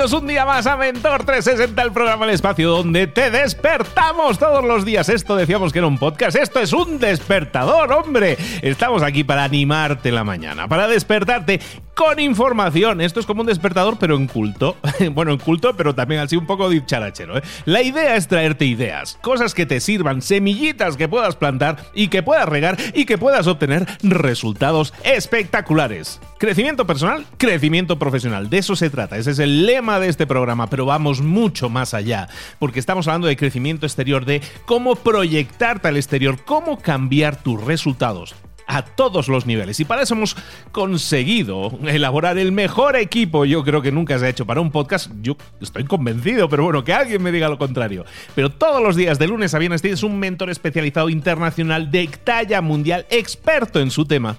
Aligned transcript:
Un 0.00 0.26
día 0.26 0.46
más 0.46 0.66
a 0.66 0.78
Mentor 0.78 1.24
360, 1.24 1.82
el 1.82 1.92
programa 1.92 2.24
El 2.24 2.30
Espacio, 2.30 2.70
donde 2.70 3.06
te 3.06 3.30
despertamos 3.30 4.38
todos 4.38 4.64
los 4.64 4.86
días. 4.86 5.10
Esto 5.10 5.36
decíamos 5.36 5.74
que 5.74 5.78
era 5.80 5.88
un 5.88 5.98
podcast, 5.98 6.36
esto 6.36 6.58
es 6.58 6.72
un 6.72 6.98
despertador, 6.98 7.92
hombre. 7.92 8.38
Estamos 8.62 9.02
aquí 9.02 9.24
para 9.24 9.44
animarte 9.44 10.10
la 10.10 10.24
mañana, 10.24 10.68
para 10.68 10.88
despertarte 10.88 11.60
con 12.00 12.18
información. 12.18 13.02
Esto 13.02 13.20
es 13.20 13.26
como 13.26 13.42
un 13.42 13.46
despertador, 13.46 13.98
pero 13.98 14.16
en 14.16 14.26
culto. 14.26 14.74
bueno, 15.12 15.32
en 15.32 15.38
culto, 15.38 15.76
pero 15.76 15.94
también 15.94 16.22
así 16.22 16.34
un 16.34 16.46
poco 16.46 16.70
dicharachero. 16.70 17.36
¿eh? 17.36 17.42
La 17.66 17.82
idea 17.82 18.16
es 18.16 18.26
traerte 18.26 18.64
ideas, 18.64 19.18
cosas 19.20 19.52
que 19.52 19.66
te 19.66 19.80
sirvan, 19.80 20.22
semillitas 20.22 20.96
que 20.96 21.08
puedas 21.08 21.36
plantar 21.36 21.76
y 21.92 22.08
que 22.08 22.22
puedas 22.22 22.48
regar 22.48 22.78
y 22.94 23.04
que 23.04 23.18
puedas 23.18 23.46
obtener 23.46 23.86
resultados 24.02 24.94
espectaculares. 25.04 26.22
Crecimiento 26.38 26.86
personal, 26.86 27.26
crecimiento 27.36 27.98
profesional. 27.98 28.48
De 28.48 28.56
eso 28.56 28.76
se 28.76 28.88
trata. 28.88 29.18
Ese 29.18 29.32
es 29.32 29.38
el 29.38 29.66
lema 29.66 30.00
de 30.00 30.08
este 30.08 30.26
programa, 30.26 30.70
pero 30.70 30.86
vamos 30.86 31.20
mucho 31.20 31.68
más 31.68 31.92
allá, 31.92 32.28
porque 32.58 32.80
estamos 32.80 33.08
hablando 33.08 33.26
de 33.26 33.36
crecimiento 33.36 33.84
exterior, 33.84 34.24
de 34.24 34.40
cómo 34.64 34.96
proyectarte 34.96 35.88
al 35.88 35.98
exterior, 35.98 36.42
cómo 36.46 36.78
cambiar 36.78 37.36
tus 37.36 37.62
resultados 37.62 38.34
a 38.70 38.82
todos 38.82 39.28
los 39.28 39.46
niveles. 39.46 39.80
Y 39.80 39.84
para 39.84 40.02
eso 40.02 40.14
hemos 40.14 40.36
conseguido 40.70 41.76
elaborar 41.86 42.38
el 42.38 42.52
mejor 42.52 42.94
equipo, 42.96 43.44
yo 43.44 43.64
creo 43.64 43.82
que 43.82 43.90
nunca 43.90 44.18
se 44.18 44.26
ha 44.26 44.28
hecho 44.28 44.46
para 44.46 44.60
un 44.60 44.70
podcast. 44.70 45.10
Yo 45.20 45.36
estoy 45.60 45.84
convencido, 45.84 46.48
pero 46.48 46.64
bueno, 46.64 46.84
que 46.84 46.94
alguien 46.94 47.20
me 47.22 47.32
diga 47.32 47.48
lo 47.48 47.58
contrario. 47.58 48.04
Pero 48.34 48.50
todos 48.50 48.80
los 48.80 48.94
días, 48.94 49.18
de 49.18 49.26
lunes 49.26 49.54
a 49.54 49.58
viernes, 49.58 49.82
tienes 49.82 50.04
un 50.04 50.18
mentor 50.18 50.50
especializado 50.50 51.08
internacional 51.08 51.90
de 51.90 52.08
talla 52.22 52.60
mundial, 52.60 53.06
experto 53.10 53.80
en 53.80 53.90
su 53.90 54.04
tema 54.04 54.38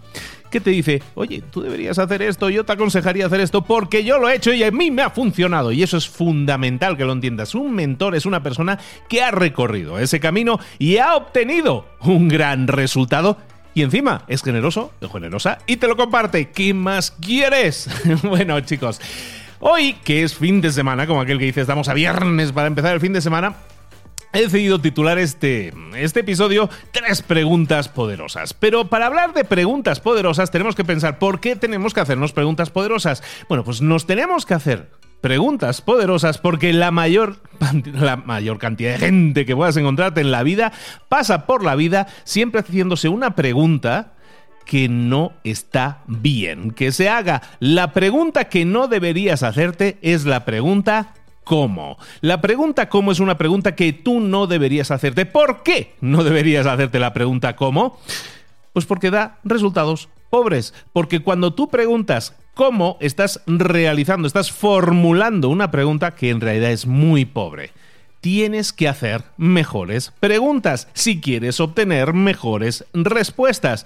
que 0.52 0.59
te 0.59 0.70
dice, 0.70 1.02
oye, 1.16 1.41
tú 1.50 1.62
deberías 1.62 1.97
hacer 1.97 2.22
esto, 2.22 2.50
yo 2.50 2.66
te 2.66 2.74
aconsejaría 2.74 3.25
hacer 3.25 3.40
esto 3.40 3.64
porque 3.64 4.03
yo 4.03 4.20
lo 4.20 4.30
he 4.30 4.36
hecho 4.36 4.53
y 4.53 4.64
a 4.64 4.70
mí 4.70 4.91
me 4.91 5.02
ha 5.02 5.09
funcionado. 5.09 5.72
Y 5.72 5.81
eso 5.81 5.97
es 5.97 6.08
fundamental 6.08 6.97
que 6.97 7.06
lo 7.06 7.14
entiendas. 7.14 7.56
Un 7.56 7.74
mentor 7.74 8.16
es 8.16 8.25
una 8.25 8.44
persona 8.44 8.78
que 9.08 9.24
ha 9.24 9.31
recorrido 9.31 9.97
ese 9.97 10.20
camino 10.20 10.59
y 10.78 10.97
ha 10.97 11.16
obtenido 11.16 11.86
un 12.02 12.28
gran 12.28 12.68
resultado 12.68 13.38
y 13.74 13.84
encima 13.84 14.24
es 14.28 14.44
generoso, 14.44 14.94
es 15.02 15.12
generosa 15.12 15.59
y 15.68 15.78
te 15.78 15.88
lo 15.88 15.96
comparte. 15.96 16.50
¿Qué 16.50 16.74
más 16.74 17.12
quieres? 17.12 17.90
bueno, 18.24 18.59
chicos. 18.62 19.00
Hoy, 19.59 19.94
que 20.04 20.24
es 20.24 20.36
fin 20.36 20.59
de 20.62 20.72
semana, 20.72 21.06
como 21.06 21.22
aquel 21.22 21.38
que 21.38 21.46
dice, 21.46 21.62
estamos 21.62 21.88
a 21.88 21.94
viernes 21.94 22.52
para 22.52 22.68
empezar 22.68 22.94
el 22.94 23.00
fin 23.00 23.14
de 23.14 23.22
semana, 23.22 23.56
He 24.34 24.44
decidido 24.44 24.80
titular 24.80 25.18
este, 25.20 25.74
este 25.98 26.22
episodio 26.22 26.70
Tres 26.92 27.22
preguntas 27.22 27.90
poderosas. 27.90 28.54
Pero 28.54 28.88
para 28.88 29.08
hablar 29.08 29.34
de 29.34 29.44
preguntas 29.44 30.00
poderosas 30.00 30.52
tenemos 30.52 30.76
que 30.76 30.86
pensar 30.86 31.20
por 31.20 31.42
qué 31.42 31.58
tenemos 31.58 31.94
que 31.94 32.00
hacernos 32.00 32.32
preguntas 32.32 32.70
poderosas. 32.70 33.24
Bueno, 33.50 33.66
pues 33.66 33.82
nos 33.82 34.06
tenemos 34.06 34.46
que 34.46 34.53
hacer 34.53 34.90
preguntas 35.22 35.82
poderosas 35.82 36.40
porque 36.40 36.74
la 36.74 36.92
mayor, 36.92 37.38
la 37.86 38.18
mayor 38.18 38.58
cantidad 38.58 38.92
de 38.94 38.98
gente 39.00 39.46
que 39.46 39.56
puedas 39.56 39.78
encontrarte 39.78 40.22
en 40.22 40.32
la 40.32 40.44
vida 40.44 40.74
pasa 41.08 41.46
por 41.46 41.64
la 41.64 41.76
vida 41.76 42.08
siempre 42.24 42.62
haciéndose 42.62 43.08
una 43.08 43.36
pregunta 43.36 44.14
que 44.66 44.90
no 44.90 45.34
está 45.44 46.02
bien. 46.08 46.72
Que 46.72 46.92
se 46.92 47.09
haga. 47.09 47.42
La 47.59 47.94
pregunta 47.94 48.46
que 48.46 48.66
no 48.66 48.88
deberías 48.88 49.44
hacerte 49.44 49.98
es 50.02 50.26
la 50.26 50.46
pregunta 50.46 51.14
cómo. 51.44 51.98
La 52.22 52.42
pregunta 52.42 52.90
cómo 52.90 53.12
es 53.12 53.20
una 53.20 53.38
pregunta 53.38 53.76
que 53.76 53.94
tú 53.94 54.20
no 54.20 54.48
deberías 54.48 54.92
hacerte. 54.92 55.26
¿Por 55.26 55.64
qué 55.64 55.96
no 56.02 56.24
deberías 56.24 56.66
hacerte 56.66 57.00
la 57.00 57.14
pregunta 57.14 57.56
cómo? 57.56 58.00
Pues 58.74 58.86
porque 58.86 59.12
da 59.12 59.40
resultados 59.44 60.09
pobres. 60.30 60.74
Porque 60.94 61.20
cuando 61.20 61.53
tú 61.53 61.70
preguntas 61.70 62.35
cómo, 62.53 62.98
estás 63.00 63.42
realizando, 63.48 64.28
estás 64.28 64.52
formulando 64.52 65.50
una 65.50 65.72
pregunta 65.72 66.12
que 66.12 66.30
en 66.30 66.42
realidad 66.42 66.72
es 66.72 66.86
muy 66.86 67.26
pobre. 67.26 67.72
Tienes 68.22 68.72
que 68.72 68.88
hacer 68.88 69.24
mejores 69.38 70.14
preguntas 70.20 70.88
si 70.94 71.20
quieres 71.20 71.59
obtener 71.59 72.14
mejores 72.14 72.86
respuestas. 72.94 73.86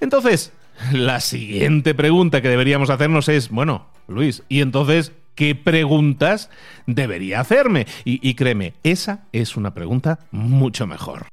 Entonces, 0.00 0.52
la 0.92 1.20
siguiente 1.20 1.94
pregunta 1.94 2.42
que 2.42 2.48
deberíamos 2.48 2.90
hacernos 2.90 3.28
es, 3.28 3.48
bueno, 3.48 3.86
Luis, 4.06 4.42
¿y 4.48 4.60
entonces 4.60 5.12
¿Qué 5.34 5.54
preguntas 5.54 6.50
debería 6.86 7.40
hacerme? 7.40 7.86
Y, 8.04 8.34
créeme, 8.34 8.74
esa 8.82 9.24
es 9.32 9.56
una 9.56 9.72
pregunta 9.72 10.18
mucho 10.30 10.86
mejor. 10.86 11.26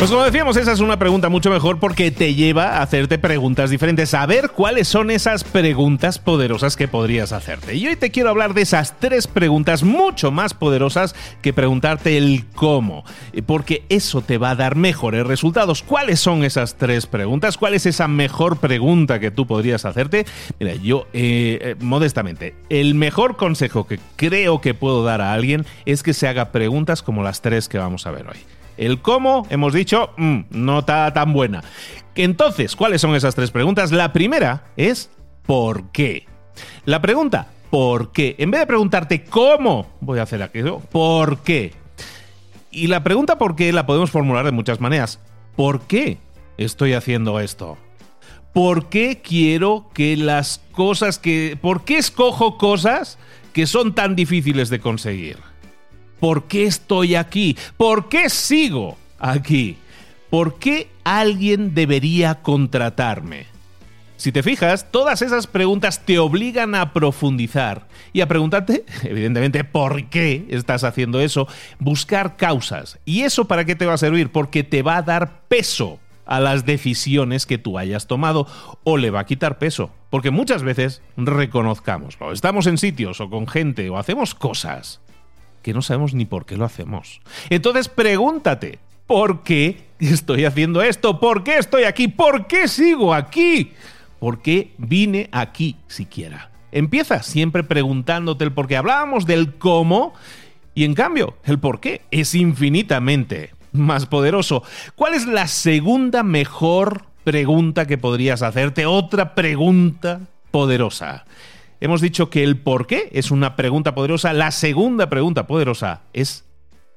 Pues 0.00 0.10
como 0.10 0.24
decíamos, 0.24 0.56
esa 0.56 0.72
es 0.72 0.80
una 0.80 0.98
pregunta 0.98 1.28
mucho 1.28 1.50
mejor 1.50 1.78
porque 1.78 2.10
te 2.10 2.34
lleva 2.34 2.78
a 2.78 2.82
hacerte 2.82 3.18
preguntas 3.18 3.68
diferentes, 3.68 4.14
a 4.14 4.24
ver 4.24 4.48
cuáles 4.48 4.88
son 4.88 5.10
esas 5.10 5.44
preguntas 5.44 6.18
poderosas 6.18 6.74
que 6.74 6.88
podrías 6.88 7.32
hacerte. 7.32 7.74
Y 7.74 7.86
hoy 7.86 7.96
te 7.96 8.10
quiero 8.10 8.30
hablar 8.30 8.54
de 8.54 8.62
esas 8.62 8.98
tres 8.98 9.26
preguntas 9.26 9.82
mucho 9.82 10.30
más 10.30 10.54
poderosas 10.54 11.14
que 11.42 11.52
preguntarte 11.52 12.16
el 12.16 12.46
cómo, 12.54 13.04
porque 13.44 13.84
eso 13.90 14.22
te 14.22 14.38
va 14.38 14.52
a 14.52 14.56
dar 14.56 14.74
mejores 14.74 15.26
resultados. 15.26 15.82
¿Cuáles 15.82 16.18
son 16.18 16.44
esas 16.44 16.76
tres 16.76 17.04
preguntas? 17.04 17.58
¿Cuál 17.58 17.74
es 17.74 17.84
esa 17.84 18.08
mejor 18.08 18.56
pregunta 18.56 19.20
que 19.20 19.30
tú 19.30 19.46
podrías 19.46 19.84
hacerte? 19.84 20.24
Mira, 20.58 20.76
yo, 20.76 21.08
eh, 21.12 21.58
eh, 21.60 21.76
modestamente, 21.78 22.54
el 22.70 22.94
mejor 22.94 23.36
consejo 23.36 23.86
que 23.86 24.00
creo 24.16 24.62
que 24.62 24.72
puedo 24.72 25.04
dar 25.04 25.20
a 25.20 25.34
alguien 25.34 25.66
es 25.84 26.02
que 26.02 26.14
se 26.14 26.26
haga 26.26 26.52
preguntas 26.52 27.02
como 27.02 27.22
las 27.22 27.42
tres 27.42 27.68
que 27.68 27.76
vamos 27.76 28.06
a 28.06 28.12
ver 28.12 28.26
hoy. 28.26 28.59
El 28.80 29.02
cómo, 29.02 29.46
hemos 29.50 29.74
dicho, 29.74 30.14
mm, 30.16 30.40
no 30.52 30.78
está 30.78 31.12
tan 31.12 31.34
buena. 31.34 31.62
Entonces, 32.14 32.74
¿cuáles 32.74 33.02
son 33.02 33.14
esas 33.14 33.34
tres 33.34 33.50
preguntas? 33.50 33.92
La 33.92 34.10
primera 34.14 34.64
es 34.74 35.10
¿por 35.44 35.90
qué? 35.90 36.26
La 36.86 37.02
pregunta, 37.02 37.48
¿por 37.68 38.10
qué? 38.10 38.36
En 38.38 38.50
vez 38.50 38.60
de 38.60 38.66
preguntarte 38.66 39.22
cómo 39.24 39.86
voy 40.00 40.18
a 40.18 40.22
hacer 40.22 40.42
aquello, 40.42 40.78
¿por 40.78 41.40
qué? 41.40 41.74
Y 42.70 42.86
la 42.86 43.04
pregunta 43.04 43.36
¿por 43.36 43.54
qué? 43.54 43.70
la 43.70 43.84
podemos 43.84 44.10
formular 44.10 44.46
de 44.46 44.52
muchas 44.52 44.80
maneras. 44.80 45.20
¿Por 45.56 45.82
qué 45.82 46.16
estoy 46.56 46.94
haciendo 46.94 47.38
esto? 47.38 47.76
¿Por 48.54 48.88
qué 48.88 49.20
quiero 49.22 49.90
que 49.92 50.16
las 50.16 50.62
cosas 50.72 51.18
que... 51.18 51.58
¿Por 51.60 51.84
qué 51.84 51.98
escojo 51.98 52.56
cosas 52.56 53.18
que 53.52 53.66
son 53.66 53.94
tan 53.94 54.16
difíciles 54.16 54.70
de 54.70 54.80
conseguir? 54.80 55.49
¿Por 56.20 56.44
qué 56.44 56.64
estoy 56.64 57.14
aquí? 57.14 57.56
¿Por 57.76 58.08
qué 58.08 58.28
sigo 58.28 58.98
aquí? 59.18 59.78
¿Por 60.28 60.58
qué 60.58 60.88
alguien 61.02 61.74
debería 61.74 62.42
contratarme? 62.42 63.46
Si 64.16 64.32
te 64.32 64.42
fijas, 64.42 64.92
todas 64.92 65.22
esas 65.22 65.46
preguntas 65.46 66.04
te 66.04 66.18
obligan 66.18 66.74
a 66.74 66.92
profundizar 66.92 67.88
y 68.12 68.20
a 68.20 68.28
preguntarte, 68.28 68.84
evidentemente, 69.02 69.64
por 69.64 70.10
qué 70.10 70.44
estás 70.50 70.84
haciendo 70.84 71.20
eso, 71.20 71.48
buscar 71.78 72.36
causas. 72.36 72.98
¿Y 73.06 73.22
eso 73.22 73.46
para 73.46 73.64
qué 73.64 73.74
te 73.74 73.86
va 73.86 73.94
a 73.94 73.98
servir? 73.98 74.30
Porque 74.30 74.62
te 74.62 74.82
va 74.82 74.98
a 74.98 75.02
dar 75.02 75.40
peso 75.48 76.00
a 76.26 76.38
las 76.38 76.66
decisiones 76.66 77.46
que 77.46 77.56
tú 77.56 77.78
hayas 77.78 78.06
tomado 78.06 78.46
o 78.84 78.98
le 78.98 79.10
va 79.10 79.20
a 79.20 79.26
quitar 79.26 79.56
peso. 79.56 79.90
Porque 80.10 80.30
muchas 80.30 80.62
veces, 80.62 81.00
reconozcámoslo, 81.16 82.32
estamos 82.32 82.66
en 82.66 82.76
sitios 82.76 83.22
o 83.22 83.30
con 83.30 83.48
gente 83.48 83.88
o 83.88 83.96
hacemos 83.96 84.34
cosas 84.34 85.00
que 85.62 85.74
no 85.74 85.82
sabemos 85.82 86.14
ni 86.14 86.24
por 86.24 86.46
qué 86.46 86.56
lo 86.56 86.64
hacemos. 86.64 87.20
Entonces 87.48 87.88
pregúntate, 87.88 88.78
¿por 89.06 89.42
qué 89.42 89.86
estoy 89.98 90.44
haciendo 90.44 90.82
esto? 90.82 91.20
¿Por 91.20 91.44
qué 91.44 91.58
estoy 91.58 91.84
aquí? 91.84 92.08
¿Por 92.08 92.46
qué 92.46 92.68
sigo 92.68 93.14
aquí? 93.14 93.72
¿Por 94.18 94.40
qué 94.42 94.72
vine 94.78 95.28
aquí 95.32 95.76
siquiera? 95.88 96.50
Empieza 96.72 97.22
siempre 97.22 97.64
preguntándote 97.64 98.44
el 98.44 98.52
por 98.52 98.68
qué. 98.68 98.76
Hablábamos 98.76 99.26
del 99.26 99.54
cómo 99.54 100.14
y 100.74 100.84
en 100.84 100.94
cambio 100.94 101.36
el 101.44 101.58
por 101.58 101.80
qué 101.80 102.02
es 102.10 102.34
infinitamente 102.34 103.50
más 103.72 104.06
poderoso. 104.06 104.62
¿Cuál 104.94 105.14
es 105.14 105.26
la 105.26 105.48
segunda 105.48 106.22
mejor 106.22 107.04
pregunta 107.24 107.86
que 107.86 107.98
podrías 107.98 108.42
hacerte? 108.42 108.86
Otra 108.86 109.34
pregunta 109.34 110.20
poderosa. 110.50 111.24
Hemos 111.80 112.02
dicho 112.02 112.28
que 112.28 112.44
el 112.44 112.58
por 112.58 112.86
qué 112.86 113.08
es 113.12 113.30
una 113.30 113.56
pregunta 113.56 113.94
poderosa. 113.94 114.32
La 114.34 114.50
segunda 114.50 115.08
pregunta 115.08 115.46
poderosa 115.46 116.02
es 116.12 116.44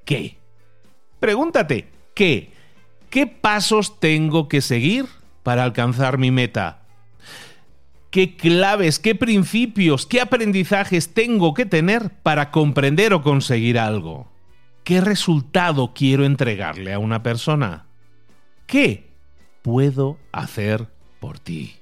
¿qué? 0.05 0.37
Pregúntate, 1.19 1.87
¿qué? 2.13 2.51
¿Qué 3.09 3.27
pasos 3.27 3.99
tengo 3.99 4.49
que 4.49 4.59
seguir 4.59 5.05
para 5.41 5.63
alcanzar 5.63 6.17
mi 6.17 6.31
meta? 6.31 6.81
¿Qué 8.09 8.35
claves, 8.35 8.99
qué 8.99 9.15
principios, 9.15 10.05
qué 10.05 10.21
aprendizajes 10.21 11.13
tengo 11.13 11.53
que 11.53 11.65
tener 11.65 12.11
para 12.21 12.51
comprender 12.51 13.13
o 13.13 13.23
conseguir 13.23 13.79
algo? 13.79 14.31
¿Qué 14.83 14.99
resultado 14.99 15.93
quiero 15.95 16.25
entregarle 16.25 16.93
a 16.93 16.99
una 16.99 17.23
persona? 17.23 17.85
¿Qué 18.67 19.09
puedo 19.61 20.17
hacer 20.31 20.87
por 21.19 21.39
ti? 21.39 21.75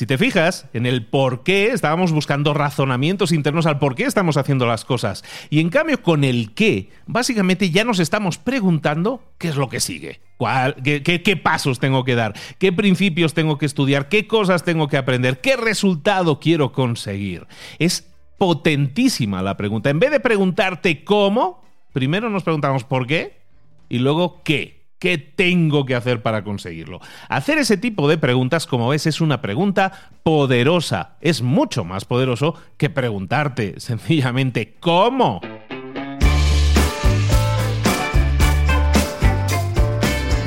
Si 0.00 0.06
te 0.06 0.16
fijas, 0.16 0.64
en 0.72 0.86
el 0.86 1.04
por 1.04 1.42
qué 1.42 1.72
estábamos 1.72 2.10
buscando 2.10 2.54
razonamientos 2.54 3.32
internos 3.32 3.66
al 3.66 3.78
por 3.78 3.94
qué 3.94 4.04
estamos 4.04 4.38
haciendo 4.38 4.64
las 4.64 4.86
cosas. 4.86 5.22
Y 5.50 5.60
en 5.60 5.68
cambio, 5.68 6.00
con 6.00 6.24
el 6.24 6.54
qué, 6.54 6.88
básicamente 7.04 7.68
ya 7.68 7.84
nos 7.84 7.98
estamos 7.98 8.38
preguntando 8.38 9.22
qué 9.36 9.48
es 9.48 9.56
lo 9.56 9.68
que 9.68 9.78
sigue. 9.78 10.22
qué, 10.82 11.02
qué, 11.02 11.36
pasos 11.36 11.80
tengo 11.80 12.02
que 12.04 12.14
dar? 12.14 12.32
¿Qué 12.56 12.72
principios 12.72 13.34
tengo 13.34 13.58
que 13.58 13.66
estudiar? 13.66 14.08
¿Qué 14.08 14.26
cosas 14.26 14.64
tengo 14.64 14.88
que 14.88 14.96
aprender? 14.96 15.42
¿Qué 15.42 15.58
resultado 15.58 16.40
quiero 16.40 16.72
conseguir? 16.72 17.46
Es 17.78 18.10
potentísima 18.38 19.42
la 19.42 19.58
pregunta. 19.58 19.90
En 19.90 19.98
vez 19.98 20.10
de 20.12 20.20
preguntarte 20.20 21.04
cómo, 21.04 21.62
primero 21.92 22.30
nos 22.30 22.42
preguntamos 22.42 22.84
por 22.84 23.06
qué 23.06 23.36
y 23.90 23.98
luego 23.98 24.40
qué. 24.44 24.79
¿Qué 25.00 25.16
tengo 25.16 25.86
que 25.86 25.94
hacer 25.94 26.20
para 26.20 26.44
conseguirlo? 26.44 27.00
Hacer 27.30 27.56
ese 27.56 27.78
tipo 27.78 28.06
de 28.06 28.18
preguntas, 28.18 28.66
como 28.66 28.90
ves, 28.90 29.06
es 29.06 29.22
una 29.22 29.40
pregunta 29.40 30.10
poderosa. 30.22 31.16
Es 31.22 31.40
mucho 31.40 31.84
más 31.84 32.04
poderoso 32.04 32.54
que 32.76 32.90
preguntarte 32.90 33.80
sencillamente 33.80 34.74
¿cómo? 34.78 35.40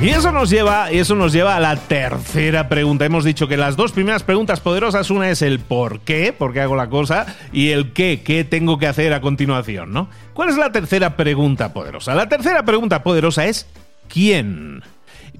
Y 0.00 0.10
eso 0.10 0.30
nos 0.30 0.50
lleva, 0.50 0.88
eso 0.92 1.16
nos 1.16 1.32
lleva 1.32 1.56
a 1.56 1.60
la 1.60 1.74
tercera 1.74 2.68
pregunta. 2.68 3.06
Hemos 3.06 3.24
dicho 3.24 3.48
que 3.48 3.56
las 3.56 3.74
dos 3.74 3.90
primeras 3.90 4.22
preguntas 4.22 4.60
poderosas, 4.60 5.10
una 5.10 5.30
es 5.30 5.42
el 5.42 5.58
por 5.58 6.00
qué, 6.00 6.32
por 6.32 6.52
qué 6.52 6.60
hago 6.60 6.76
la 6.76 6.90
cosa, 6.90 7.26
y 7.52 7.70
el 7.70 7.92
qué, 7.92 8.22
qué 8.22 8.44
tengo 8.44 8.78
que 8.78 8.86
hacer 8.86 9.14
a 9.14 9.20
continuación, 9.20 9.92
¿no? 9.92 10.08
¿Cuál 10.32 10.50
es 10.50 10.58
la 10.58 10.70
tercera 10.70 11.16
pregunta 11.16 11.72
poderosa? 11.72 12.14
La 12.14 12.28
tercera 12.28 12.64
pregunta 12.64 13.02
poderosa 13.02 13.46
es 13.46 13.66
quién. 14.08 14.82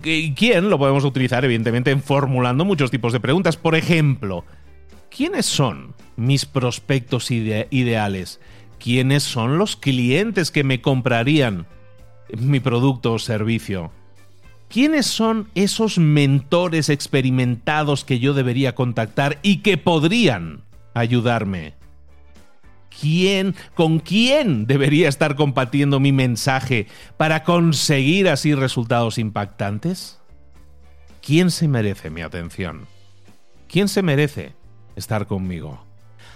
¿Quién? 0.03 0.69
Lo 0.69 0.79
podemos 0.79 1.05
utilizar, 1.05 1.45
evidentemente, 1.45 1.91
en 1.91 2.03
formulando 2.03 2.65
muchos 2.65 2.91
tipos 2.91 3.13
de 3.13 3.21
preguntas. 3.21 3.57
Por 3.57 3.75
ejemplo, 3.75 4.45
¿quiénes 5.11 5.47
son 5.47 5.95
mis 6.17 6.45
prospectos 6.45 7.31
ideales? 7.31 8.41
¿Quiénes 8.79 9.23
son 9.23 9.57
los 9.57 9.77
clientes 9.77 10.51
que 10.51 10.65
me 10.65 10.83
comprarían 10.83 11.67
mi 12.37 12.61
producto 12.61 13.15
o 13.15 13.19
servicio? 13.19 13.93
¿Quiénes 14.69 15.07
son 15.07 15.49
esos 15.55 15.99
mentores 15.99 16.89
experimentados 16.89 18.05
que 18.05 18.19
yo 18.19 18.35
debería 18.35 18.75
contactar 18.75 19.39
y 19.43 19.59
que 19.59 19.79
podrían 19.79 20.65
ayudarme? 20.95 21.75
Quién, 23.01 23.55
con 23.75 23.99
quién 23.99 24.67
debería 24.67 25.09
estar 25.09 25.37
compartiendo 25.37 26.01
mi 26.01 26.13
mensaje 26.13 26.87
para 27.17 27.45
conseguir 27.45 28.29
así 28.29 28.55
resultados 28.55 29.19
impactantes? 29.19 30.21
¿Quién 31.23 31.51
se 31.51 31.69
merece 31.69 32.11
mi 32.11 32.23
atención? 32.23 32.87
¿Quién 33.69 33.89
se 33.89 34.03
merece 34.03 34.55
estar 34.97 35.27
conmigo? 35.27 35.85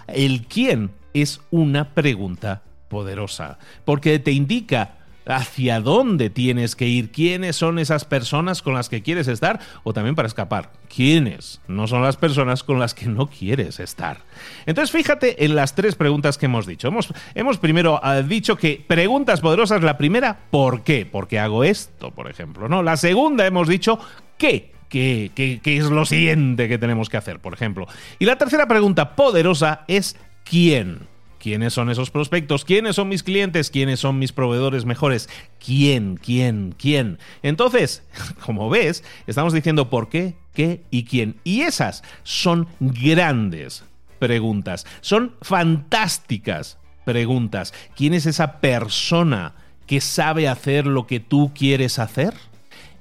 El 0.07 0.47
quién 0.47 0.91
es 1.13 1.41
una 1.51 1.95
pregunta 1.95 2.63
poderosa, 2.89 3.59
porque 3.85 4.19
te 4.19 4.33
indica 4.33 4.98
hacia 5.29 5.81
dónde 5.81 6.31
tienes 6.31 6.75
que 6.75 6.89
ir, 6.89 7.11
quiénes 7.11 7.57
son 7.57 7.79
esas 7.79 8.05
personas 8.05 8.63
con 8.63 8.75
las 8.75 8.89
que 8.89 9.03
quieres 9.03 9.29
estar 9.29 9.61
o 9.85 9.93
también 9.93 10.15
para 10.15 10.27
escapar, 10.27 10.73
quiénes 10.95 11.61
no 11.69 11.87
son 11.87 12.03
las 12.03 12.17
personas 12.17 12.65
con 12.65 12.79
las 12.79 12.95
que 12.95 13.07
no 13.07 13.29
quieres 13.29 13.79
estar. 13.81 14.23
Entonces 14.67 14.91
fíjate 14.91 15.45
en 15.45 15.55
las 15.55 15.75
tres 15.75 15.95
preguntas 15.95 16.39
que 16.39 16.47
hemos 16.47 16.67
dicho. 16.67 16.89
Hemos, 16.89 17.13
hemos 17.35 17.59
primero 17.59 18.01
ah, 18.03 18.23
dicho 18.23 18.57
que 18.57 18.85
preguntas 18.87 19.41
poderosas, 19.41 19.83
la 19.83 19.99
primera, 19.99 20.39
¿por 20.51 20.83
qué? 20.83 21.07
¿Por 21.07 21.29
qué 21.29 21.39
hago 21.39 21.65
esto, 21.65 22.11
por 22.11 22.31
ejemplo? 22.31 22.69
¿no? 22.69 22.83
La 22.83 22.97
segunda 22.97 23.47
hemos 23.47 23.69
dicho, 23.69 23.99
¿qué? 24.37 24.73
¿Qué, 24.89 25.31
qué, 25.35 25.61
qué 25.63 25.77
es 25.77 25.85
lo 25.85 26.07
siguiente 26.07 26.67
que 26.67 26.79
tenemos 26.79 27.11
que 27.11 27.19
hacer, 27.19 27.41
por 27.41 27.53
ejemplo? 27.53 27.87
Y 28.19 28.25
la 28.25 28.37
tercera 28.37 28.67
pregunta 28.67 29.17
poderosa 29.17 29.85
es 29.87 30.17
¿quién? 30.45 31.01
¿Quiénes 31.39 31.73
son 31.73 31.91
esos 31.91 32.11
prospectos? 32.11 32.65
¿Quiénes 32.65 32.97
son 32.97 33.09
mis 33.09 33.23
clientes? 33.23 33.71
¿Quiénes 33.71 34.01
son 34.01 34.19
mis 34.19 34.33
proveedores 34.33 34.85
mejores? 34.85 35.29
¿Quién? 35.65 36.17
¿Quién? 36.17 36.75
¿Quién? 36.77 37.19
Entonces, 37.43 38.03
como 38.45 38.69
ves, 38.69 39.05
estamos 39.27 39.53
diciendo 39.53 39.89
por 39.91 40.09
qué, 40.09 40.37
qué 40.53 40.83
y 40.91 41.05
quién. 41.05 41.37
Y 41.45 41.63
esas 41.63 42.03
son 42.25 42.69
grandes 42.81 43.85
preguntas. 44.19 44.87
Son 45.01 45.35
fantásticas 45.41 46.79
preguntas. 47.05 47.73
¿Quién 47.97 48.15
es 48.15 48.27
esa 48.27 48.61
persona 48.61 49.55
que 49.87 50.01
sabe 50.01 50.49
hacer 50.49 50.87
lo 50.87 51.07
que 51.07 51.21
tú 51.21 51.53
quieres 51.55 51.99
hacer? 51.99 52.35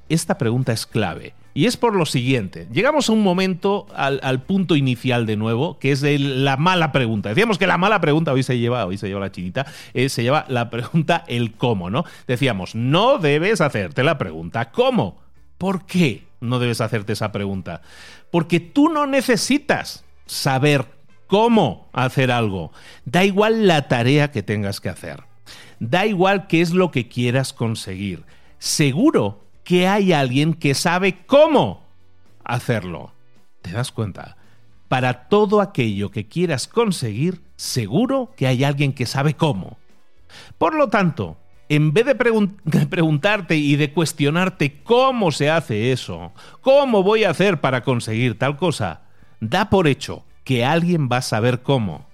Esta 0.10 0.38
pregunta 0.38 0.72
es 0.72 0.86
clave 0.86 1.34
Y 1.58 1.66
es 1.66 1.76
por 1.76 1.96
lo 1.96 2.06
siguiente. 2.06 2.68
Llegamos 2.72 3.10
a 3.10 3.14
un 3.14 3.24
momento, 3.24 3.88
al, 3.96 4.44
punto 4.44 4.76
inicial 4.76 5.26
de 5.26 5.38
nuevo, 5.38 5.80
que 5.80 5.92
es 5.92 6.04
la 6.04 6.56
mala 6.56 6.92
pregunta. 6.92 7.30
Decíamos 7.30 7.58
que 7.58 7.66
la 7.66 7.80
mala 7.80 8.00
pregunta, 8.00 8.32
hoy 8.32 8.44
se 8.44 8.60
lleva, 8.60 8.86
hoy 8.86 9.00
se 9.00 9.08
lleva 9.08 9.22
la 9.22 9.32
chinita, 9.32 9.66
eh, 9.96 10.08
se 10.10 10.22
lleva 10.22 10.46
la 10.50 10.70
pregunta 10.70 11.24
el 11.28 11.54
cómo, 11.54 11.90
¿no? 11.90 12.06
Decíamos, 12.28 12.76
no 12.76 13.18
debes 13.18 13.60
hacerte 13.60 14.04
la 14.04 14.20
pregunta 14.20 14.70
cómo. 14.70 15.18
¿Por 15.58 15.88
qué 15.88 16.26
no 16.42 16.60
debes 16.60 16.80
hacerte 16.80 17.14
esa 17.14 17.32
pregunta? 17.32 17.82
Porque 18.30 18.60
tú 18.60 18.90
no 18.90 19.08
necesitas 19.08 20.06
saber 20.28 20.86
cómo 21.26 21.90
hacer 21.92 22.30
algo. 22.30 22.72
Da 23.06 23.26
igual 23.26 23.66
la 23.66 23.88
tarea 23.88 24.30
que 24.30 24.44
tengas 24.44 24.80
que 24.80 24.90
hacer. 24.90 25.24
Da 25.80 26.06
igual 26.06 26.46
qué 26.46 26.62
es 26.62 26.70
lo 26.70 26.92
que 26.92 27.08
quieras 27.08 27.52
conseguir. 27.52 28.26
Seguro 28.60 29.47
que 29.68 29.86
hay 29.86 30.14
alguien 30.14 30.54
que 30.54 30.74
sabe 30.74 31.26
cómo 31.26 31.84
hacerlo. 32.46 33.12
¿Te 33.62 33.74
das 33.74 33.92
cuenta? 33.92 34.38
Para 34.88 35.28
todo 35.28 35.60
aquello 35.60 36.10
que 36.10 36.26
quieras 36.26 36.70
conseguir, 36.70 37.42
seguro 37.58 38.32
que 38.38 38.48
hay 38.48 38.64
alguien 38.64 38.94
que 38.94 39.06
sabe 39.06 39.34
cómo. 39.34 39.78
Por 40.58 40.74
lo 40.74 40.88
tanto, 40.88 41.36
en 41.68 41.92
vez 41.92 42.06
de, 42.06 42.16
preguntarte 42.16 43.58
y 43.58 43.76
de 43.76 43.92
cuestionarte 43.92 44.84
cómo 44.84 45.34
se 45.34 45.50
hace 45.50 45.92
eso, 45.92 46.32
cómo 46.62 47.04
voy 47.04 47.26
a 47.26 47.32
hacer 47.32 47.60
para 47.60 47.84
conseguir 47.84 48.40
tal 48.40 48.56
cosa, 48.56 49.02
da 49.42 49.70
por 49.70 49.90
hecho 49.90 50.24
que 50.46 50.64
alguien 50.64 51.10
va 51.12 51.18
a 51.18 51.22
saber 51.22 51.62
cómo. 51.62 52.08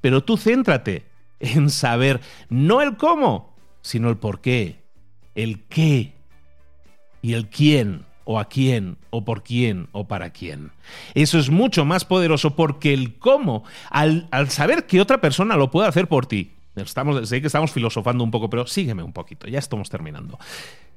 Pero 0.00 0.24
tú 0.24 0.36
céntrate 0.36 1.06
en 1.38 1.70
saber 1.70 2.20
no 2.48 2.82
el 2.82 2.96
cómo, 2.96 3.54
sino 3.82 4.08
el 4.10 4.16
por 4.16 4.40
qué, 4.40 4.82
el 5.36 5.62
qué 5.68 6.17
y 7.22 7.34
el 7.34 7.48
quién 7.48 8.04
o 8.24 8.38
a 8.38 8.44
quién 8.44 8.98
o 9.08 9.24
por 9.24 9.42
quién 9.42 9.88
o 9.92 10.06
para 10.06 10.30
quién. 10.30 10.70
Eso 11.14 11.38
es 11.38 11.48
mucho 11.48 11.86
más 11.86 12.04
poderoso 12.04 12.54
porque 12.54 12.92
el 12.92 13.18
cómo, 13.18 13.64
al, 13.88 14.28
saber 14.50 14.86
que 14.86 15.00
otra 15.00 15.20
persona 15.20 15.56
lo 15.56 15.70
puede 15.70 15.88
hacer 15.88 16.08
por 16.08 16.26
ti, 16.26 16.52
estamos, 16.76 17.26
sé 17.26 17.40
que 17.40 17.46
estamos 17.46 17.72
filosofando 17.72 18.22
un 18.22 18.30
poco, 18.30 18.50
pero 18.50 18.66
sígueme 18.66 19.02
un 19.02 19.14
poquito, 19.14 19.46
ya 19.48 19.58
estamos 19.58 19.88
terminando. 19.88 20.38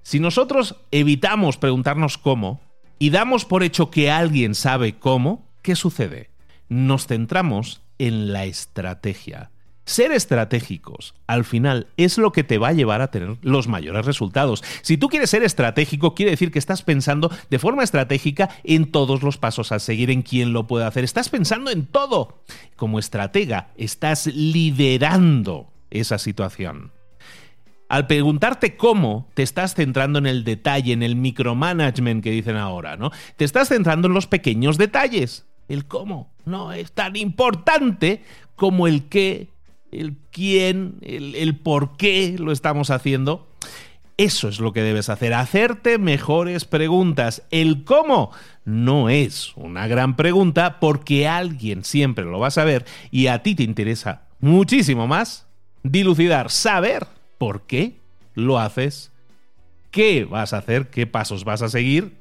Si 0.03 0.19
nosotros 0.19 0.75
evitamos 0.91 1.57
preguntarnos 1.57 2.17
cómo 2.17 2.59
y 2.99 3.11
damos 3.11 3.45
por 3.45 3.63
hecho 3.63 3.91
que 3.91 4.11
alguien 4.11 4.53
sabe 4.53 4.99
cómo, 4.99 5.47
¿qué 5.61 5.77
sucede? 5.77 6.31
Nos 6.67 7.07
centramos 7.07 7.81
en 7.97 8.33
la 8.33 8.43
estrategia. 8.43 9.51
Ser 9.85 10.11
estratégicos, 10.11 11.15
al 11.25 11.43
final, 11.43 11.87
es 11.97 12.17
lo 12.17 12.31
que 12.31 12.43
te 12.43 12.59
va 12.59 12.69
a 12.69 12.73
llevar 12.73 13.01
a 13.01 13.09
tener 13.09 13.37
los 13.41 13.67
mayores 13.67 14.05
resultados. 14.05 14.63
Si 14.83 14.97
tú 14.97 15.09
quieres 15.09 15.31
ser 15.31 15.43
estratégico, 15.43 16.13
quiere 16.13 16.31
decir 16.31 16.51
que 16.51 16.59
estás 16.59 16.83
pensando 16.83 17.31
de 17.49 17.59
forma 17.59 17.83
estratégica 17.83 18.49
en 18.63 18.91
todos 18.91 19.23
los 19.23 19.37
pasos 19.37 19.71
a 19.71 19.79
seguir, 19.79 20.11
en 20.11 20.21
quién 20.21 20.53
lo 20.53 20.67
puede 20.67 20.85
hacer. 20.85 21.03
Estás 21.03 21.29
pensando 21.29 21.71
en 21.71 21.87
todo. 21.87 22.43
Como 22.75 22.99
estratega, 22.99 23.71
estás 23.75 24.27
liderando 24.27 25.71
esa 25.89 26.19
situación. 26.19 26.91
Al 27.89 28.07
preguntarte 28.07 28.77
cómo, 28.77 29.27
te 29.33 29.43
estás 29.43 29.73
centrando 29.73 30.19
en 30.19 30.25
el 30.25 30.45
detalle, 30.45 30.93
en 30.93 31.03
el 31.03 31.17
micromanagement 31.17 32.23
que 32.23 32.31
dicen 32.31 32.55
ahora, 32.55 32.95
¿no? 32.95 33.11
Te 33.35 33.43
estás 33.43 33.67
centrando 33.67 34.07
en 34.07 34.13
los 34.13 34.27
pequeños 34.27 34.77
detalles. 34.77 35.45
El 35.67 35.85
cómo 35.85 36.31
no 36.45 36.71
es 36.71 36.93
tan 36.93 37.17
importante 37.17 38.23
como 38.55 38.87
el 38.87 39.09
qué 39.09 39.49
el 39.91 40.15
quién, 40.31 40.97
el, 41.01 41.55
por 41.57 41.97
qué 41.97 42.35
lo 42.37 42.51
estamos 42.51 42.89
haciendo. 42.89 43.47
Eso 44.17 44.49
es 44.49 44.59
lo 44.59 44.71
que 44.71 44.81
debes 44.81 45.09
hacer, 45.09 45.33
hacerte 45.33 45.97
mejores 45.97 46.65
preguntas. 46.65 47.43
El 47.49 47.83
cómo 47.83 48.31
no 48.65 49.09
es 49.09 49.53
una 49.55 49.87
gran 49.87 50.15
pregunta 50.15 50.79
porque 50.79 51.27
alguien 51.27 51.83
siempre 51.83 52.25
lo 52.25 52.39
va 52.39 52.47
a 52.47 52.51
saber 52.51 52.85
y 53.09 53.27
a 53.27 53.41
ti 53.41 53.55
te 53.55 53.63
interesa 53.63 54.23
muchísimo 54.39 55.07
más 55.07 55.47
dilucidar, 55.83 56.51
saber 56.51 57.07
por 57.37 57.63
qué 57.63 57.97
lo 58.35 58.59
haces, 58.59 59.11
qué 59.89 60.25
vas 60.25 60.53
a 60.53 60.59
hacer, 60.59 60.89
qué 60.89 61.07
pasos 61.07 61.43
vas 61.43 61.61
a 61.61 61.69
seguir. 61.69 62.15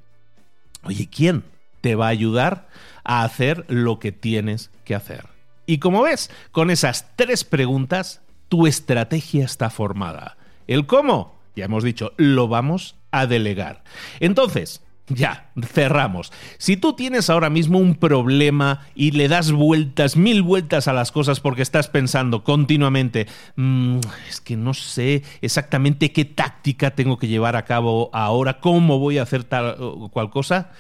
Oye, 0.82 1.08
¿quién 1.08 1.44
te 1.80 1.94
va 1.94 2.06
a 2.06 2.10
ayudar 2.10 2.68
a 3.04 3.24
hacer 3.24 3.64
lo 3.68 3.98
que 3.98 4.12
tienes 4.12 4.70
que 4.84 4.94
hacer? 4.94 5.29
Y 5.70 5.78
como 5.78 6.02
ves, 6.02 6.32
con 6.50 6.68
esas 6.68 7.12
tres 7.14 7.44
preguntas, 7.44 8.22
tu 8.48 8.66
estrategia 8.66 9.44
está 9.44 9.70
formada. 9.70 10.36
El 10.66 10.86
cómo, 10.86 11.38
ya 11.54 11.66
hemos 11.66 11.84
dicho, 11.84 12.12
lo 12.16 12.48
vamos 12.48 12.96
a 13.12 13.28
delegar. 13.28 13.84
Entonces, 14.18 14.82
ya, 15.06 15.52
cerramos. 15.64 16.32
Si 16.58 16.76
tú 16.76 16.94
tienes 16.94 17.30
ahora 17.30 17.50
mismo 17.50 17.78
un 17.78 17.94
problema 17.94 18.84
y 18.96 19.12
le 19.12 19.28
das 19.28 19.52
vueltas, 19.52 20.16
mil 20.16 20.42
vueltas 20.42 20.88
a 20.88 20.92
las 20.92 21.12
cosas 21.12 21.38
porque 21.38 21.62
estás 21.62 21.86
pensando 21.86 22.42
continuamente, 22.42 23.28
mm, 23.54 23.98
es 24.28 24.40
que 24.40 24.56
no 24.56 24.74
sé 24.74 25.22
exactamente 25.40 26.10
qué 26.10 26.24
táctica 26.24 26.96
tengo 26.96 27.16
que 27.16 27.28
llevar 27.28 27.54
a 27.54 27.64
cabo 27.64 28.10
ahora, 28.12 28.58
cómo 28.58 28.98
voy 28.98 29.18
a 29.18 29.22
hacer 29.22 29.44
tal 29.44 29.76
o 29.78 30.08
cual 30.08 30.30
cosa, 30.30 30.72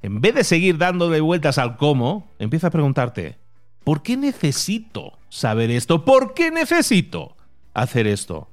en 0.00 0.22
vez 0.22 0.34
de 0.34 0.44
seguir 0.44 0.78
dándole 0.78 1.20
vueltas 1.20 1.58
al 1.58 1.76
cómo, 1.76 2.32
empieza 2.38 2.68
a 2.68 2.70
preguntarte, 2.70 3.43
¿Por 3.84 4.02
qué 4.02 4.16
necesito 4.16 5.18
saber 5.28 5.70
esto? 5.70 6.06
¿Por 6.06 6.32
qué 6.32 6.50
necesito 6.50 7.36
hacer 7.74 8.06
esto? 8.06 8.48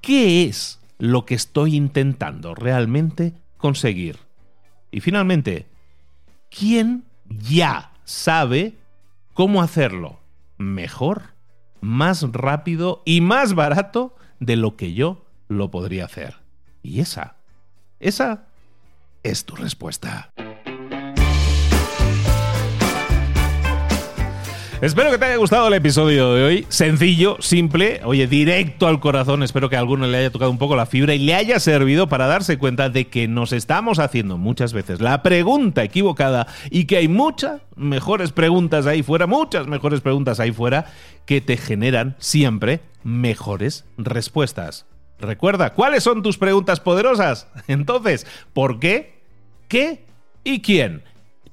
¿Qué 0.00 0.44
es 0.44 0.80
lo 0.98 1.26
que 1.26 1.34
estoy 1.34 1.76
intentando 1.76 2.54
realmente 2.54 3.34
conseguir? 3.58 4.18
Y 4.90 5.00
finalmente, 5.00 5.66
¿quién 6.50 7.04
ya 7.26 7.92
sabe 8.04 8.78
cómo 9.34 9.62
hacerlo 9.62 10.20
mejor, 10.56 11.34
más 11.82 12.22
rápido 12.32 13.02
y 13.04 13.20
más 13.20 13.54
barato 13.54 14.16
de 14.40 14.56
lo 14.56 14.76
que 14.76 14.94
yo 14.94 15.26
lo 15.48 15.70
podría 15.70 16.06
hacer? 16.06 16.36
Y 16.82 17.00
esa, 17.00 17.36
esa 18.00 18.46
es 19.22 19.44
tu 19.44 19.56
respuesta. 19.56 20.32
Espero 24.82 25.12
que 25.12 25.18
te 25.18 25.26
haya 25.26 25.36
gustado 25.36 25.68
el 25.68 25.74
episodio 25.74 26.34
de 26.34 26.42
hoy. 26.42 26.66
Sencillo, 26.68 27.36
simple, 27.38 28.00
oye, 28.04 28.26
directo 28.26 28.88
al 28.88 28.98
corazón. 28.98 29.44
Espero 29.44 29.70
que 29.70 29.76
a 29.76 29.78
alguno 29.78 30.08
le 30.08 30.18
haya 30.18 30.32
tocado 30.32 30.50
un 30.50 30.58
poco 30.58 30.74
la 30.74 30.86
fibra 30.86 31.14
y 31.14 31.20
le 31.20 31.36
haya 31.36 31.60
servido 31.60 32.08
para 32.08 32.26
darse 32.26 32.58
cuenta 32.58 32.88
de 32.88 33.06
que 33.06 33.28
nos 33.28 33.52
estamos 33.52 34.00
haciendo 34.00 34.38
muchas 34.38 34.72
veces 34.72 35.00
la 35.00 35.22
pregunta 35.22 35.84
equivocada 35.84 36.48
y 36.68 36.86
que 36.86 36.96
hay 36.96 37.06
muchas 37.06 37.62
mejores 37.76 38.32
preguntas 38.32 38.86
ahí 38.86 39.04
fuera, 39.04 39.28
muchas 39.28 39.68
mejores 39.68 40.00
preguntas 40.00 40.40
ahí 40.40 40.50
fuera 40.50 40.86
que 41.26 41.40
te 41.40 41.56
generan 41.56 42.16
siempre 42.18 42.80
mejores 43.04 43.84
respuestas. 43.98 44.86
Recuerda, 45.20 45.74
¿cuáles 45.74 46.02
son 46.02 46.24
tus 46.24 46.38
preguntas 46.38 46.80
poderosas? 46.80 47.46
Entonces, 47.68 48.26
¿por 48.52 48.80
qué? 48.80 49.22
¿Qué? 49.68 50.04
¿Y 50.42 50.60
quién? 50.60 51.04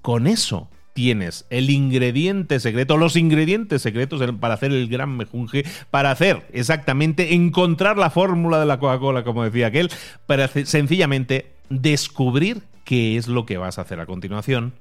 Con 0.01 0.25
eso 0.25 0.67
tienes 1.00 1.46
el 1.50 1.70
ingrediente 1.70 2.60
secreto, 2.60 2.98
los 2.98 3.15
ingredientes 3.15 3.82
secretos 3.82 4.22
para 4.38 4.56
hacer 4.56 4.74
el 4.74 4.89
gran 4.89 5.15
mejunje, 5.15 5.63
para 5.91 6.12
hacer 6.12 6.46
exactamente, 6.51 7.36
encontrar 7.36 7.98
la 7.98 8.10
fórmula 8.10 8.60
de 8.60 8.65
la 8.65 8.79
Coca-Cola, 8.79 9.24
como 9.24 9.46
decía 9.46 9.68
aquel, 9.68 9.89
para 10.25 10.50
sencillamente 10.50 11.53
descubrir 11.70 12.63
qué 12.84 13.15
es 13.15 13.29
lo 13.29 13.46
que 13.46 13.58
vas 13.58 13.79
a 13.79 13.84
hacer 13.84 14.01
a 14.01 14.06
continuación, 14.08 14.74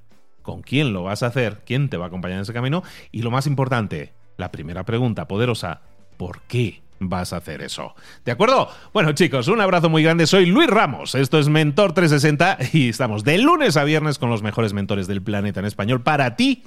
con 0.42 0.62
quién 0.62 0.92
lo 0.92 1.04
vas 1.04 1.22
a 1.22 1.26
hacer, 1.26 1.60
quién 1.64 1.88
te 1.88 1.96
va 1.96 2.06
a 2.06 2.08
acompañar 2.08 2.38
en 2.38 2.42
ese 2.42 2.52
camino 2.52 2.82
y 3.12 3.22
lo 3.22 3.30
más 3.30 3.46
importante, 3.46 4.12
la 4.38 4.50
primera 4.50 4.84
pregunta 4.84 5.28
poderosa, 5.28 5.82
¿por 6.16 6.40
qué? 6.48 6.82
Vas 7.00 7.32
a 7.32 7.38
hacer 7.38 7.62
eso. 7.62 7.94
¿De 8.24 8.32
acuerdo? 8.32 8.68
Bueno, 8.92 9.12
chicos, 9.12 9.48
un 9.48 9.60
abrazo 9.60 9.88
muy 9.88 10.02
grande. 10.02 10.26
Soy 10.26 10.46
Luis 10.46 10.68
Ramos. 10.68 11.14
Esto 11.14 11.38
es 11.38 11.48
Mentor 11.48 11.92
360 11.92 12.58
y 12.72 12.88
estamos 12.88 13.24
de 13.24 13.38
lunes 13.38 13.76
a 13.76 13.84
viernes 13.84 14.18
con 14.18 14.30
los 14.30 14.42
mejores 14.42 14.72
mentores 14.72 15.06
del 15.06 15.22
planeta 15.22 15.60
en 15.60 15.66
español 15.66 16.02
para 16.02 16.36
ti. 16.36 16.64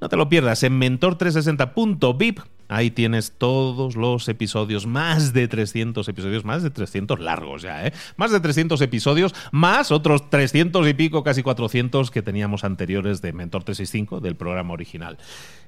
No 0.00 0.08
te 0.08 0.16
lo 0.16 0.28
pierdas 0.28 0.62
en 0.62 0.80
mentor360.vip. 0.80 2.40
Ahí 2.68 2.90
tienes 2.90 3.32
todos 3.36 3.94
los 3.94 4.26
episodios, 4.28 4.86
más 4.86 5.32
de 5.32 5.48
300 5.48 6.08
episodios, 6.08 6.44
más 6.44 6.62
de 6.62 6.70
300 6.70 7.20
largos 7.20 7.62
ya, 7.62 7.86
¿eh? 7.86 7.92
Más 8.16 8.30
de 8.30 8.40
300 8.40 8.80
episodios, 8.80 9.34
más 9.52 9.92
otros 9.92 10.30
300 10.30 10.88
y 10.88 10.94
pico, 10.94 11.22
casi 11.22 11.42
400 11.42 12.10
que 12.10 12.22
teníamos 12.22 12.64
anteriores 12.64 13.20
de 13.20 13.32
Mentor 13.32 13.64
365, 13.64 14.20
del 14.20 14.36
programa 14.36 14.72
original. 14.72 15.18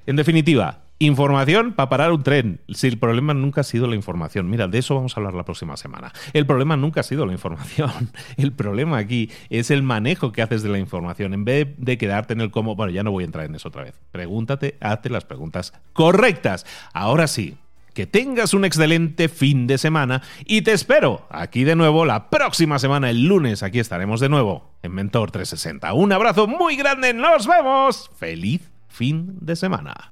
En 0.07 0.15
definitiva, 0.15 0.86
Información 0.99 1.73
para 1.73 1.89
parar 1.89 2.11
un 2.11 2.23
tren. 2.23 2.59
Si 2.69 2.87
el 2.87 2.97
problema 2.97 3.35
nunca 3.35 3.61
ha 3.61 3.63
sido 3.63 3.85
la 3.85 3.95
información. 3.95 4.49
Mira, 4.49 4.67
de 4.67 4.79
eso 4.79 4.95
vamos 4.95 5.15
a 5.15 5.19
hablar 5.19 5.35
la 5.35 5.45
próxima 5.45 5.77
semana. 5.77 6.11
El 6.33 6.47
problema 6.47 6.75
nunca 6.75 7.01
ha 7.01 7.03
sido 7.03 7.27
la 7.27 7.33
información. 7.33 7.91
El 8.37 8.51
problema 8.51 8.97
aquí 8.97 9.29
es 9.49 9.69
el 9.69 9.83
manejo 9.83 10.31
que 10.31 10.41
haces 10.41 10.63
de 10.63 10.69
la 10.69 10.79
información. 10.79 11.35
En 11.35 11.45
vez 11.45 11.67
de 11.77 11.97
quedarte 11.97 12.33
en 12.33 12.41
el 12.41 12.49
cómo, 12.49 12.75
bueno, 12.75 12.91
ya 12.91 13.03
no 13.03 13.11
voy 13.11 13.23
a 13.23 13.25
entrar 13.25 13.45
en 13.45 13.55
eso 13.55 13.69
otra 13.69 13.83
vez. 13.83 13.99
Pregúntate, 14.11 14.77
hazte 14.79 15.09
las 15.09 15.25
preguntas 15.25 15.73
correctas. 15.93 16.65
Ahora 16.93 17.27
sí, 17.27 17.57
que 17.93 18.07
tengas 18.07 18.53
un 18.53 18.65
excelente 18.65 19.29
fin 19.29 19.67
de 19.67 19.77
semana 19.77 20.21
y 20.45 20.61
te 20.61 20.71
espero 20.71 21.27
aquí 21.29 21.63
de 21.63 21.75
nuevo 21.75 22.05
la 22.05 22.29
próxima 22.29 22.79
semana, 22.79 23.09
el 23.09 23.25
lunes. 23.25 23.61
Aquí 23.61 23.79
estaremos 23.79 24.19
de 24.19 24.29
nuevo 24.29 24.71
en 24.81 24.93
Mentor 24.93 25.31
360. 25.31 25.93
Un 25.93 26.11
abrazo 26.11 26.47
muy 26.47 26.75
grande, 26.75 27.13
nos 27.13 27.47
vemos. 27.47 28.09
Feliz 28.17 28.76
fin 28.97 29.37
de 29.41 29.55
semana. 29.55 30.11